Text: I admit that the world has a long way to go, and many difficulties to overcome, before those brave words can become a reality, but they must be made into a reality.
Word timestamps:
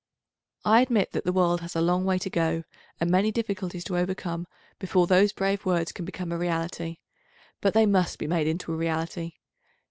I 0.65 0.81
admit 0.81 1.11
that 1.11 1.25
the 1.25 1.31
world 1.31 1.61
has 1.61 1.75
a 1.75 1.79
long 1.79 2.05
way 2.05 2.17
to 2.17 2.29
go, 2.31 2.63
and 2.99 3.11
many 3.11 3.31
difficulties 3.31 3.83
to 3.83 3.99
overcome, 3.99 4.47
before 4.79 5.05
those 5.05 5.31
brave 5.31 5.63
words 5.63 5.91
can 5.91 6.05
become 6.05 6.31
a 6.31 6.39
reality, 6.39 6.97
but 7.61 7.75
they 7.75 7.85
must 7.85 8.17
be 8.17 8.25
made 8.25 8.47
into 8.47 8.73
a 8.73 8.75
reality. 8.75 9.33